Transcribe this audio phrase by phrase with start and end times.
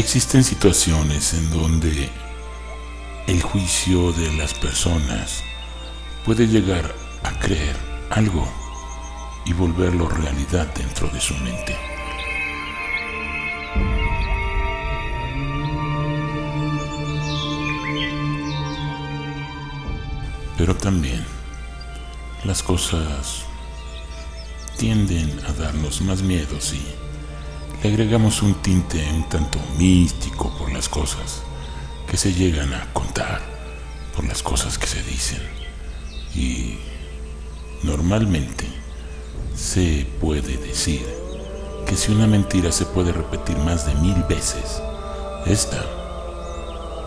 [0.00, 2.08] Existen situaciones en donde
[3.26, 5.42] el juicio de las personas
[6.24, 7.76] puede llegar a creer
[8.08, 8.50] algo
[9.44, 11.76] y volverlo realidad dentro de su mente.
[20.56, 21.22] Pero también
[22.44, 23.44] las cosas
[24.78, 27.09] tienden a darnos más miedos y
[27.82, 31.42] le agregamos un tinte un tanto místico por las cosas
[32.06, 33.40] que se llegan a contar,
[34.14, 35.40] por las cosas que se dicen.
[36.34, 36.78] Y
[37.82, 38.66] normalmente
[39.56, 41.06] se puede decir
[41.86, 44.82] que si una mentira se puede repetir más de mil veces,
[45.46, 45.82] esta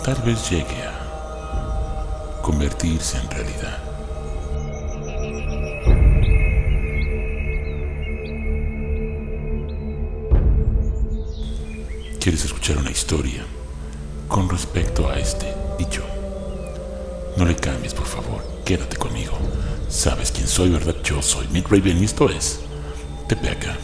[0.04, 3.83] tal vez llegue a convertirse en realidad.
[12.24, 13.44] ¿Quieres escuchar una historia
[14.30, 16.06] con respecto a este dicho?
[17.36, 18.42] No le cambies, por favor.
[18.64, 19.34] Quédate conmigo.
[19.90, 20.96] Sabes quién soy, ¿verdad?
[21.04, 22.62] Yo soy Mick Raven y esto es
[23.28, 23.78] Tepeaca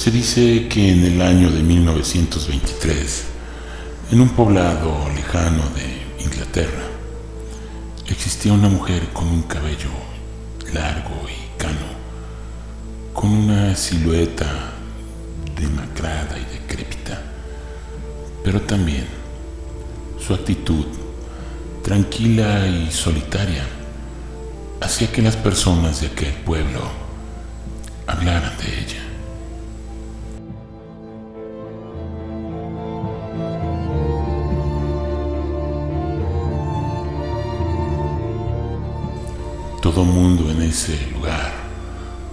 [0.00, 3.24] Se dice que en el año de 1923,
[4.12, 6.86] en un poblado lejano de Inglaterra,
[8.08, 9.90] existía una mujer con un cabello
[10.72, 11.86] largo y cano,
[13.12, 14.72] con una silueta
[15.54, 17.20] demacrada y decrépita,
[18.42, 19.04] pero también
[20.18, 20.86] su actitud
[21.84, 23.66] tranquila y solitaria
[24.80, 26.80] hacía que las personas de aquel pueblo
[28.06, 28.99] hablaran de ella.
[39.80, 41.52] Todo mundo en ese lugar,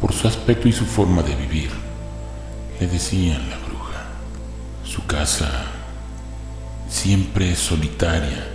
[0.02, 1.69] por su aspecto y su forma de vivir,
[2.80, 4.03] le decían la bruja.
[4.84, 5.66] Su casa
[6.90, 8.47] siempre solitaria,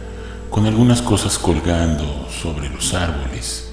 [0.51, 3.73] con algunas cosas colgando sobre los árboles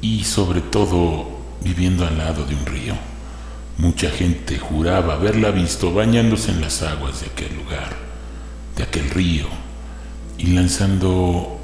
[0.00, 1.28] y sobre todo
[1.62, 2.94] viviendo al lado de un río.
[3.78, 7.90] Mucha gente juraba haberla visto bañándose en las aguas de aquel lugar,
[8.76, 9.46] de aquel río,
[10.38, 11.55] y lanzando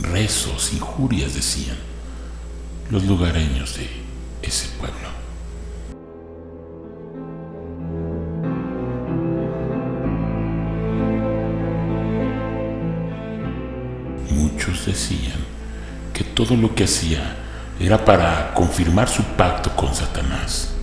[0.00, 1.76] rezos, injurias, decían
[2.90, 3.88] los lugareños de
[4.42, 5.08] ese pueblo.
[14.30, 15.38] Muchos decían
[16.12, 17.36] que todo lo que hacía
[17.78, 20.74] era para confirmar su pacto con Satanás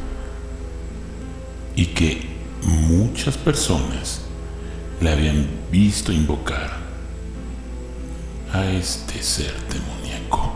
[1.75, 2.29] y que
[2.63, 4.21] muchas personas
[5.01, 6.84] le habían visto invocar
[8.55, 10.53] a este ser demoníaco.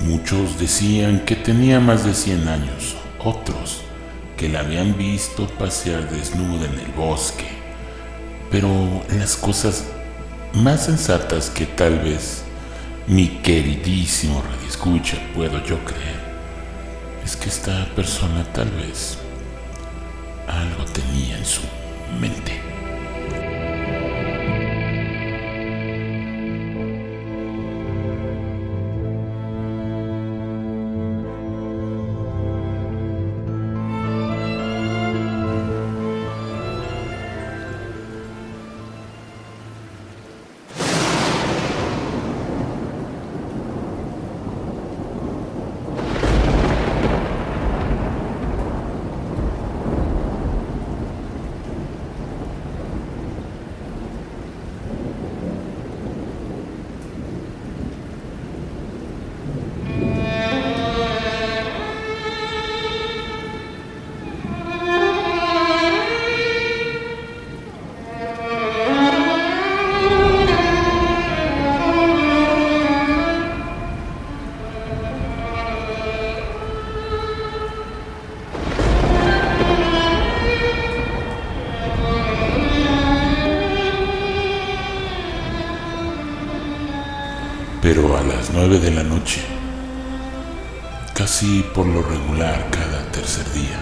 [0.00, 3.82] Muchos decían que tenía más de 100 años, otros
[4.36, 7.46] que la habían visto pasear desnuda en el bosque,
[8.50, 8.68] pero
[9.16, 9.84] las cosas
[10.54, 12.43] más sensatas que tal vez
[13.06, 16.20] mi queridísimo Escucha, puedo yo creer,
[17.24, 19.18] es que esta persona tal vez
[20.48, 21.62] algo tenía en su
[22.20, 22.73] mente.
[88.68, 89.42] De la noche,
[91.12, 93.78] casi por lo regular cada tercer día,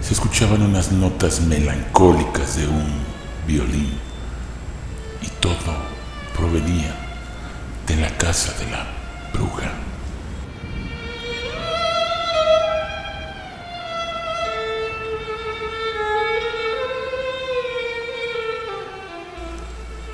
[0.00, 2.86] se escuchaban unas notas melancólicas de un
[3.48, 3.90] violín
[5.20, 5.74] y todo
[6.36, 6.94] provenía
[7.88, 8.86] de la casa de la
[9.32, 9.72] bruja.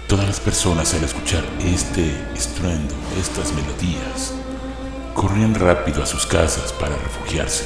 [0.08, 4.34] Todas las personas al escuchar este estruendo, estas melodías,
[5.14, 7.64] corrían rápido a sus casas para refugiarse.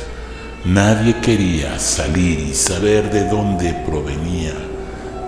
[0.64, 4.54] Nadie quería salir y saber de dónde provenía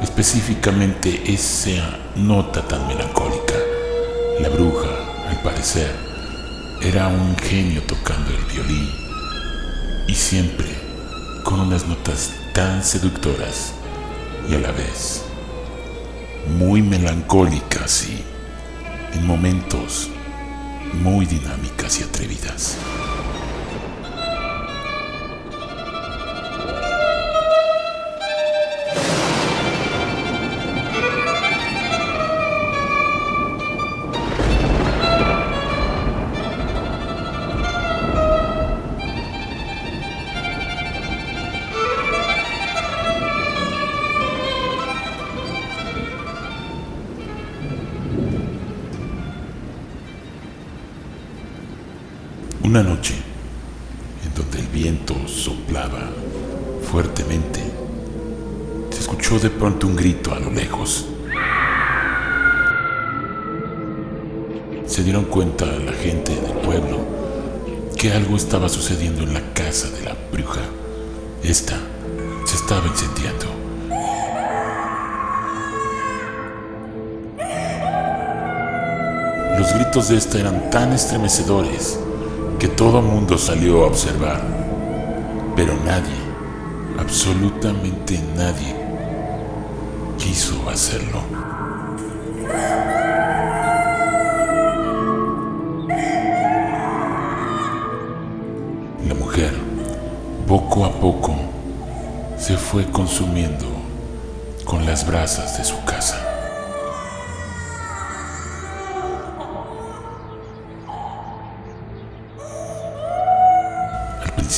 [0.03, 3.57] específicamente esa nota tan melancólica.
[4.41, 4.89] La bruja,
[5.29, 5.95] al parecer,
[6.81, 8.91] era un genio tocando el violín
[10.09, 10.69] y siempre
[11.45, 13.75] con unas notas tan seductoras
[14.49, 15.25] y a la vez
[16.47, 18.25] muy melancólicas y
[19.17, 20.11] en momentos
[21.03, 22.77] muy dinámicas y atrevidas.
[52.73, 53.13] Una noche,
[54.25, 56.09] en donde el viento soplaba
[56.91, 57.61] fuertemente,
[58.89, 61.05] se escuchó de pronto un grito a lo lejos.
[64.87, 67.01] Se dieron cuenta la gente del pueblo
[67.95, 70.63] que algo estaba sucediendo en la casa de la bruja.
[71.43, 71.77] Esta
[72.47, 73.49] se estaba incendiando.
[79.59, 81.99] Los gritos de esta eran tan estremecedores
[82.63, 84.41] que todo mundo salió a observar,
[85.57, 86.15] pero nadie,
[86.97, 88.73] absolutamente nadie,
[90.17, 91.23] quiso hacerlo.
[99.09, 99.53] La mujer,
[100.47, 101.35] poco a poco,
[102.39, 103.67] se fue consumiendo
[104.65, 106.22] con las brasas de su casa.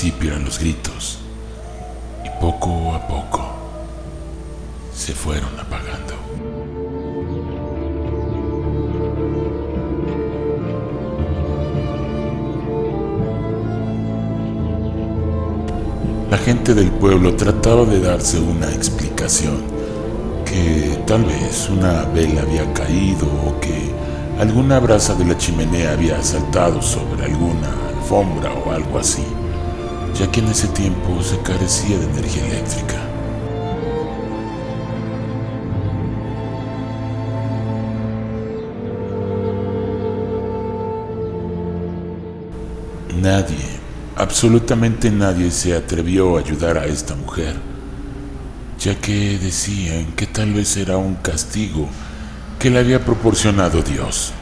[0.08, 1.18] Eran los gritos
[2.24, 3.42] y poco a poco
[4.94, 6.14] se fueron apagando.
[16.30, 19.62] La gente del pueblo trataba de darse una explicación,
[20.44, 23.90] que tal vez una vela había caído o que
[24.38, 29.24] alguna brasa de la chimenea había saltado sobre alguna alfombra o algo así
[30.18, 32.94] ya que en ese tiempo se carecía de energía eléctrica.
[43.20, 43.56] Nadie,
[44.16, 47.56] absolutamente nadie se atrevió a ayudar a esta mujer,
[48.78, 51.88] ya que decían que tal vez era un castigo
[52.58, 54.32] que le había proporcionado Dios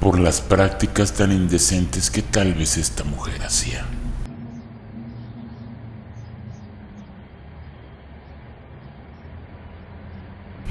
[0.00, 3.99] por las prácticas tan indecentes que tal vez esta mujer hacía.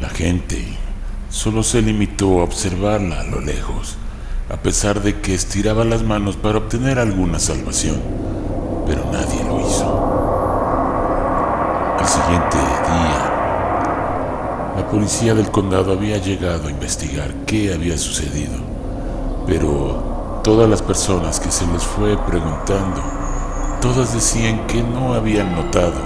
[0.07, 0.65] Gente
[1.29, 3.97] solo se limitó a observarla a lo lejos,
[4.49, 8.01] a pesar de que estiraba las manos para obtener alguna salvación,
[8.87, 10.05] pero nadie lo hizo.
[11.99, 13.33] Al siguiente día,
[14.77, 18.55] la policía del condado había llegado a investigar qué había sucedido,
[19.45, 23.03] pero todas las personas que se les fue preguntando,
[23.81, 25.99] todas decían que no habían notado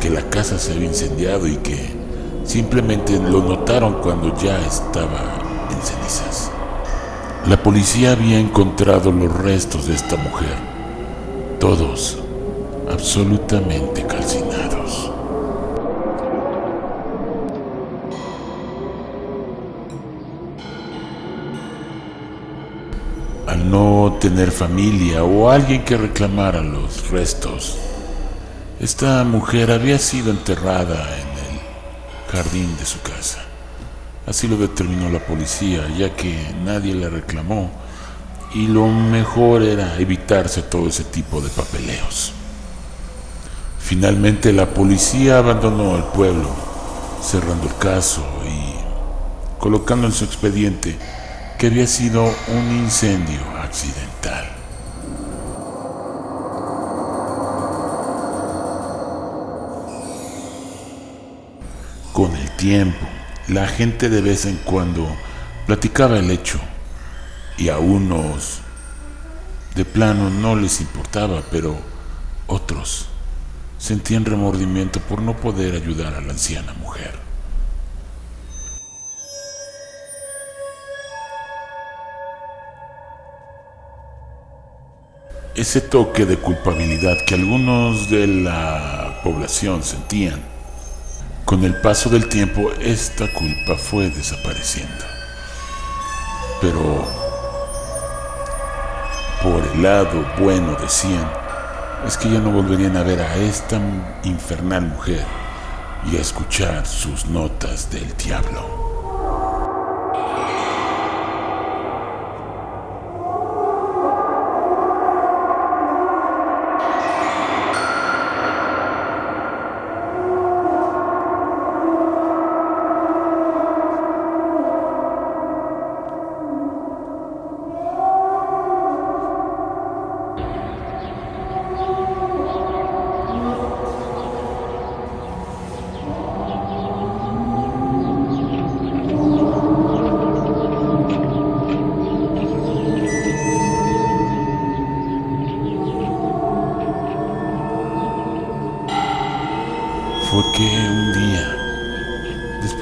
[0.00, 2.01] que la casa se había incendiado y que
[2.44, 5.20] Simplemente lo notaron cuando ya estaba
[5.70, 6.50] en cenizas.
[7.46, 10.54] La policía había encontrado los restos de esta mujer,
[11.58, 12.18] todos
[12.90, 15.10] absolutamente calcinados.
[23.46, 27.78] Al no tener familia o alguien que reclamara los restos,
[28.80, 31.31] esta mujer había sido enterrada en
[32.32, 33.38] jardín de su casa.
[34.26, 37.70] Así lo determinó la policía, ya que nadie le reclamó
[38.54, 42.32] y lo mejor era evitarse todo ese tipo de papeleos.
[43.78, 46.48] Finalmente la policía abandonó el pueblo,
[47.22, 50.96] cerrando el caso y colocando en su expediente
[51.58, 53.70] que había sido un incendio a
[63.48, 65.04] la gente de vez en cuando
[65.66, 66.60] platicaba el hecho
[67.58, 68.60] y a unos
[69.74, 71.76] de plano no les importaba, pero
[72.46, 73.08] otros
[73.78, 77.18] sentían remordimiento por no poder ayudar a la anciana mujer.
[85.56, 90.51] Ese toque de culpabilidad que algunos de la población sentían,
[91.44, 95.04] con el paso del tiempo esta culpa fue desapareciendo.
[96.60, 97.06] Pero
[99.42, 101.30] por el lado bueno decían,
[102.06, 103.80] es que ya no volverían a ver a esta
[104.24, 105.24] infernal mujer
[106.10, 108.81] y a escuchar sus notas del diablo.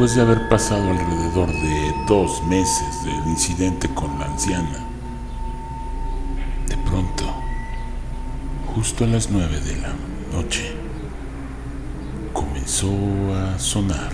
[0.01, 4.79] Después de haber pasado alrededor de dos meses del incidente con la anciana,
[6.67, 7.25] de pronto,
[8.75, 9.93] justo a las nueve de la
[10.33, 10.73] noche,
[12.33, 12.91] comenzó
[13.35, 14.13] a sonar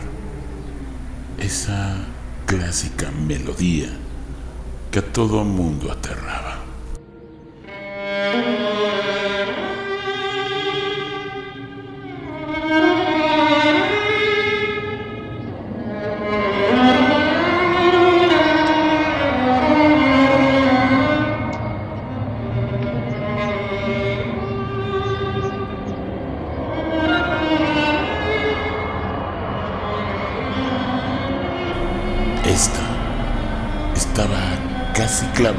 [1.38, 1.99] esa
[2.47, 3.90] clásica melodía
[4.90, 6.56] que a todo mundo aterraba.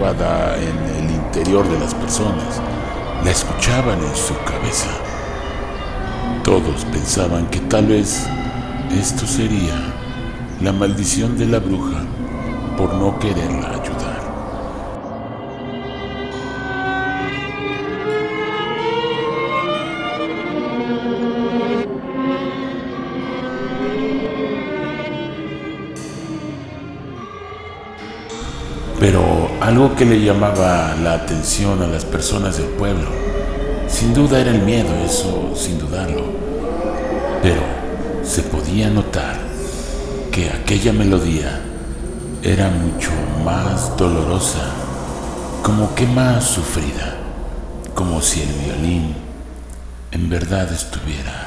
[0.10, 2.62] En el interior de las personas.
[3.26, 4.90] La escuchaban en su cabeza.
[6.46, 8.26] Todos pensaban que tal vez
[8.98, 9.76] esto sería
[10.62, 12.00] la maldición de la bruja
[12.78, 13.84] por no quererla
[29.68, 33.10] algo que le llamaba la atención a las personas del pueblo,
[33.90, 36.24] sin duda era el miedo, eso sin dudarlo.
[37.42, 37.64] Pero
[38.24, 39.38] se podía notar
[40.32, 41.60] que aquella melodía
[42.44, 43.10] era mucho
[43.44, 44.72] más dolorosa,
[45.64, 47.18] como que más sufrida,
[47.94, 49.16] como si el violín
[50.12, 51.47] en verdad estuviera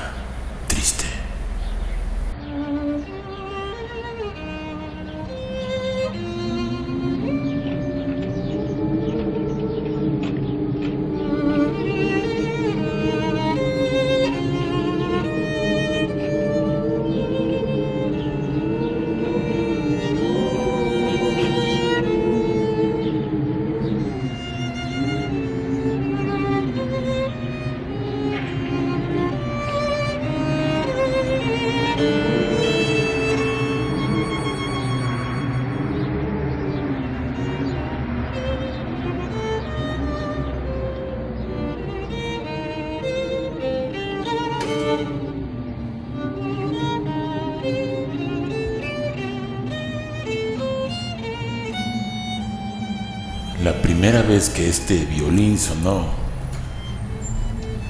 [53.63, 56.07] La primera vez que este violín sonó,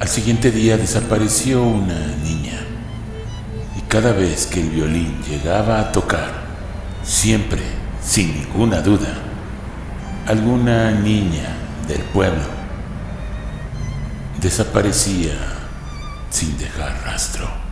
[0.00, 2.60] al siguiente día desapareció una niña.
[3.78, 6.32] Y cada vez que el violín llegaba a tocar,
[7.04, 7.62] siempre,
[8.02, 9.14] sin ninguna duda,
[10.26, 12.60] alguna niña del pueblo
[14.40, 15.34] desaparecía
[16.30, 17.69] sin dejar rastro.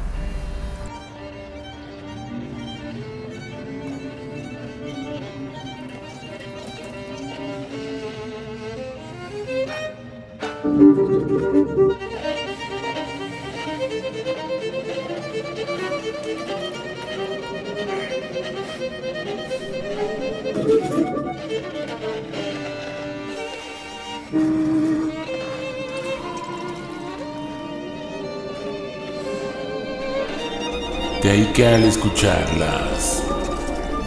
[31.22, 33.22] De ahí que al escuchar las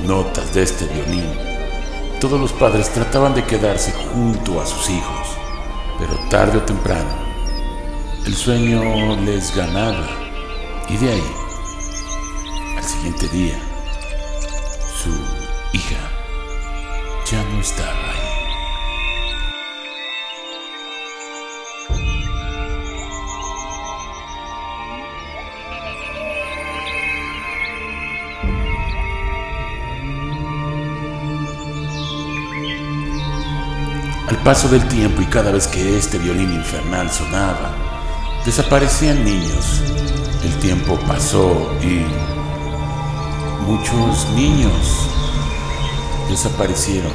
[0.06, 1.30] notas de este violín,
[2.20, 5.28] todos los padres trataban de quedarse junto a sus hijos,
[6.00, 7.32] pero tarde o temprano
[8.26, 10.08] el sueño les ganaba
[10.88, 11.32] y de ahí,
[12.78, 13.60] al siguiente día,
[14.96, 15.41] su
[34.44, 37.76] paso del tiempo y cada vez que este violín infernal sonaba,
[38.44, 39.82] desaparecían niños.
[40.44, 42.06] El tiempo pasó y
[43.70, 45.08] muchos niños
[46.28, 47.12] desaparecieron,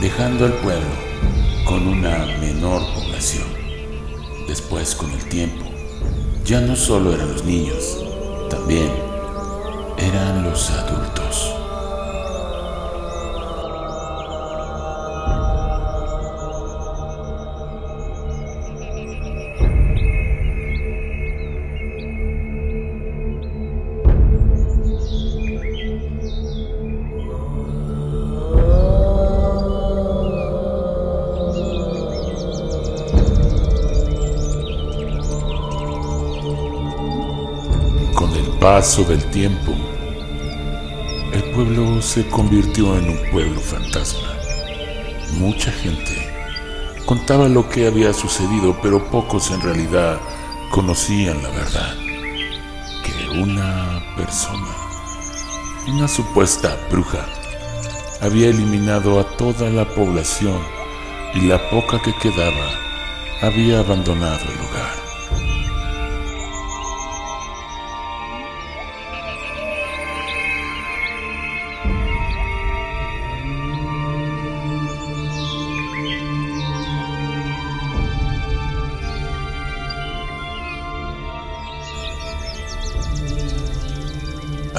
[0.00, 0.88] dejando al pueblo
[1.66, 3.46] con una menor población.
[4.48, 5.66] Después, con el tiempo,
[6.44, 7.98] ya no solo eran los niños,
[8.48, 8.90] también
[9.98, 11.59] eran los adultos.
[38.60, 39.74] Paso del tiempo,
[41.32, 44.34] el pueblo se convirtió en un pueblo fantasma.
[45.38, 46.30] Mucha gente
[47.06, 50.20] contaba lo que había sucedido, pero pocos en realidad
[50.70, 51.94] conocían la verdad.
[53.02, 54.76] Que una persona,
[55.88, 57.24] una supuesta bruja,
[58.20, 60.60] había eliminado a toda la población
[61.34, 62.70] y la poca que quedaba
[63.40, 65.09] había abandonado el lugar.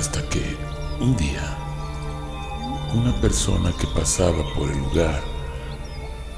[0.01, 0.41] Hasta que
[0.99, 1.55] un día
[2.95, 5.21] una persona que pasaba por el lugar,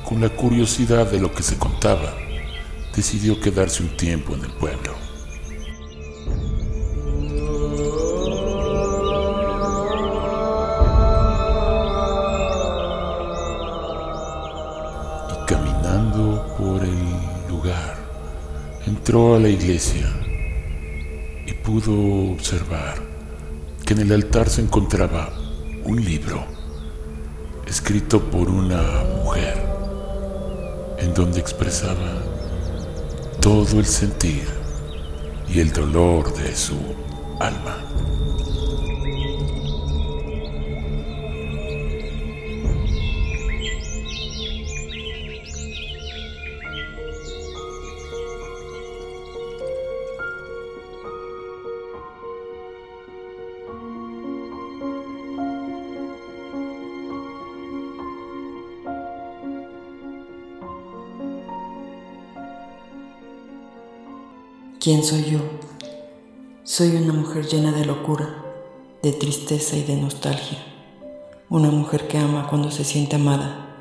[0.03, 2.13] con la curiosidad de lo que se contaba,
[2.93, 4.93] decidió quedarse un tiempo en el pueblo.
[15.31, 17.95] Y caminando por el lugar,
[18.85, 20.11] entró a la iglesia
[21.47, 23.02] y pudo observar
[23.93, 25.31] en el altar se encontraba
[25.83, 26.43] un libro
[27.67, 28.81] escrito por una
[29.23, 29.55] mujer
[30.97, 32.23] en donde expresaba
[33.39, 34.47] todo el sentir
[35.47, 36.75] y el dolor de su
[37.39, 37.92] alma.
[64.83, 65.39] ¿Quién soy yo?
[66.65, 68.43] Soy una mujer llena de locura,
[69.01, 70.57] de tristeza y de nostalgia.
[71.49, 73.77] Una mujer que ama cuando se siente amada,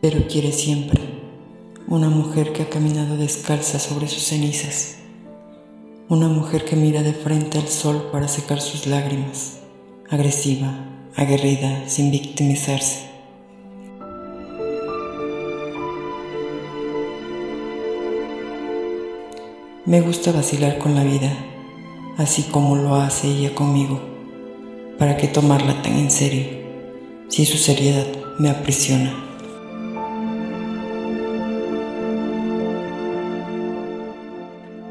[0.00, 0.98] pero quiere siempre.
[1.88, 4.96] Una mujer que ha caminado descalza sobre sus cenizas.
[6.08, 9.58] Una mujer que mira de frente al sol para secar sus lágrimas.
[10.08, 10.72] Agresiva,
[11.16, 13.09] aguerrida, sin victimizarse.
[19.90, 21.32] Me gusta vacilar con la vida,
[22.16, 23.98] así como lo hace ella conmigo.
[25.00, 26.44] ¿Para qué tomarla tan en serio
[27.26, 28.06] si su seriedad
[28.38, 29.12] me aprisiona?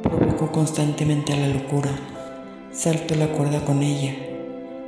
[0.03, 1.91] Provoco constantemente a la locura,
[2.73, 4.13] salto la cuerda con ella,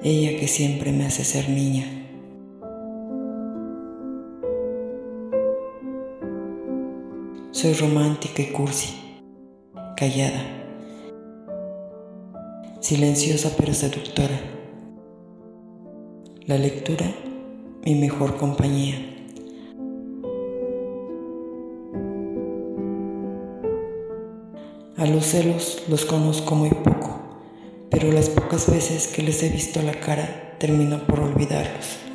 [0.04, 1.86] ella que siempre me hace ser niña.
[7.52, 9.01] Soy romántica y cursi
[10.02, 10.42] callada,
[12.80, 14.42] silenciosa pero seductora.
[16.48, 17.06] La lectura,
[17.86, 18.96] mi mejor compañía.
[24.98, 27.20] A los celos los conozco muy poco,
[27.92, 32.11] pero las pocas veces que les he visto la cara termino por olvidarlos.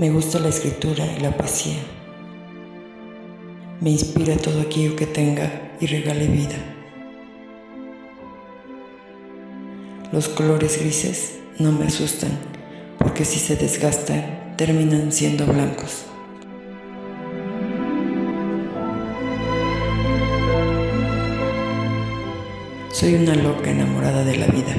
[0.00, 1.76] Me gusta la escritura y la poesía.
[3.82, 6.56] me inspira todo aquello que tenga y regale vida.
[10.10, 12.30] Los colores grises no me asustan,
[12.96, 16.06] porque si se desgastan, terminan siendo blancos.
[22.90, 24.74] Soy una loca enamorada de la vida,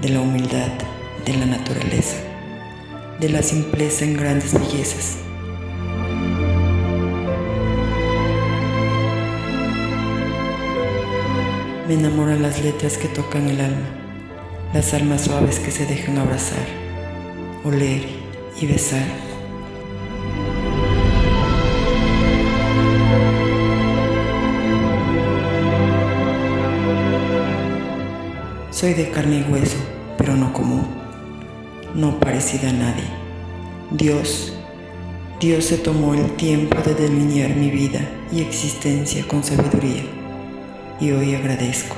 [0.00, 0.70] de la humildad,
[1.26, 2.33] de la naturaleza,
[3.20, 5.18] de la simpleza en grandes bellezas.
[11.88, 13.86] Me enamoran las letras que tocan el alma,
[14.72, 16.66] las almas suaves que se dejan abrazar,
[17.62, 18.02] oler
[18.60, 19.06] y besar.
[28.70, 29.78] Soy de carne y hueso,
[30.18, 31.03] pero no común,
[31.94, 33.04] no parecida a nadie.
[33.90, 34.52] Dios,
[35.40, 38.00] Dios se tomó el tiempo de delinear mi vida
[38.32, 40.02] y existencia con sabiduría,
[41.00, 41.96] y hoy agradezco.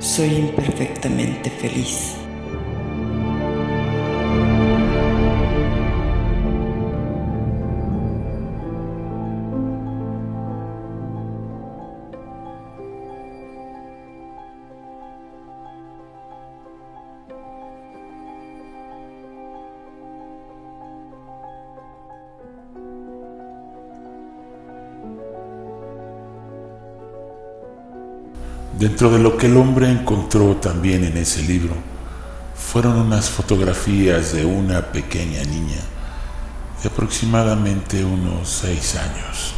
[0.00, 2.25] Soy imperfectamente feliz.
[28.86, 31.74] Dentro de lo que el hombre encontró también en ese libro
[32.54, 35.80] fueron unas fotografías de una pequeña niña
[36.80, 39.54] de aproximadamente unos seis años.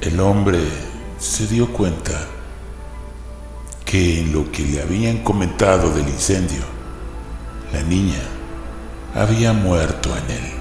[0.00, 0.60] El hombre
[1.18, 2.12] se dio cuenta
[3.84, 6.62] que en lo que le habían comentado del incendio,
[7.72, 8.22] la niña
[9.16, 10.59] había muerto en él.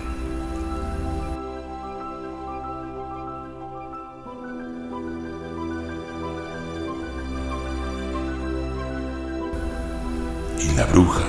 [10.75, 11.25] La bruja,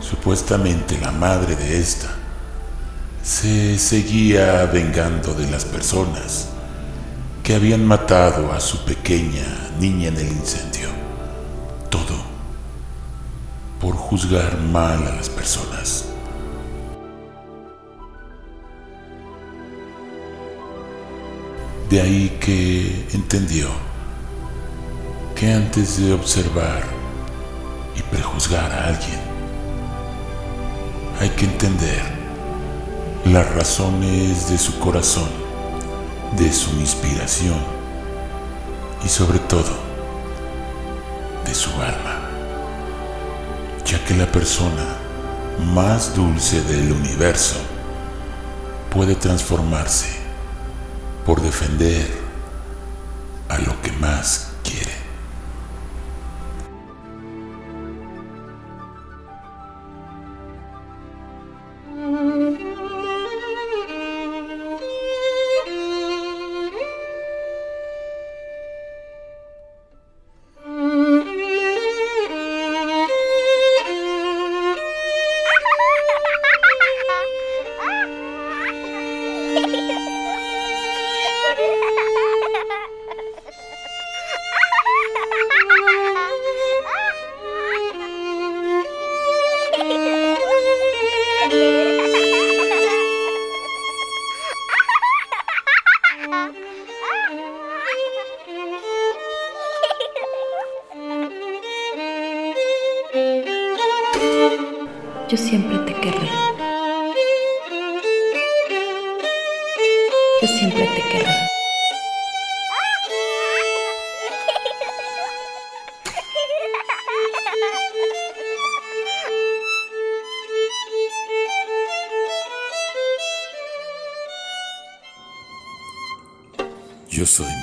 [0.00, 2.08] supuestamente la madre de esta,
[3.22, 6.48] se seguía vengando de las personas
[7.42, 10.88] que habían matado a su pequeña niña en el incendio.
[11.88, 12.16] Todo
[13.80, 16.06] por juzgar mal a las personas.
[21.90, 23.68] De ahí que entendió
[25.34, 26.91] que antes de observar
[27.96, 29.20] y prejuzgar a alguien.
[31.20, 32.02] Hay que entender
[33.24, 35.28] las razones de su corazón,
[36.36, 37.60] de su inspiración
[39.04, 39.70] y sobre todo
[41.44, 42.28] de su alma,
[43.84, 44.96] ya que la persona
[45.74, 47.56] más dulce del universo
[48.90, 50.08] puede transformarse
[51.24, 52.10] por defender
[53.48, 54.51] a lo que más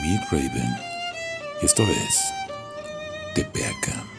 [0.09, 0.75] Mid Raven
[1.61, 2.33] y esto es
[3.35, 4.18] Tepeaca.